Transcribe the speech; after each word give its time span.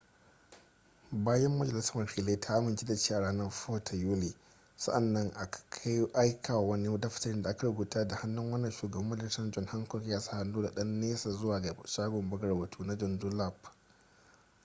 bayan 1.11 1.57
majalisar 1.57 1.97
wakilai 1.97 2.39
ta 2.39 2.53
amince 2.55 2.85
da 2.85 2.95
shi 2.95 3.13
a 3.13 3.19
ranar 3.19 3.51
4 3.67 3.79
ta 3.83 3.95
yuli 3.95 4.35
sa'an 4.77 5.13
nan 5.13 5.31
aka 5.35 5.61
aika 6.13 6.57
wani 6.57 6.99
daftarin 6.99 7.41
da 7.41 7.49
aka 7.49 7.67
rubuta 7.67 8.07
da 8.07 8.15
hannu 8.15 8.51
wanda 8.51 8.71
shugaban 8.71 9.09
majalisar 9.09 9.51
john 9.51 9.65
hancock 9.67 10.05
ya 10.05 10.19
sa 10.19 10.37
hannu 10.37 10.61
da 10.61 10.71
ɗan 10.71 10.87
nesa 10.99 11.31
zuwa 11.31 11.61
ga 11.61 11.75
shagon 11.85 12.29
buga 12.29 12.47
rubutu 12.47 12.83
na 12.83 12.95
john 12.95 13.19
dunlap 13.19 13.55